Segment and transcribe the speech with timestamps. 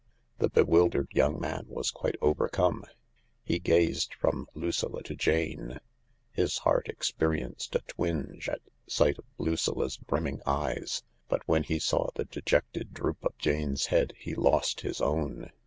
[0.39, 2.85] The bewildered young man was quite overcome.
[3.45, 5.79] He gazed from Lucilla to Jane;
[6.31, 11.77] his heart experienced a twinge at sight of Lucilla 's brimming eyes, but when he
[11.77, 15.51] saw the dejected droop of Jane's head he lost his own.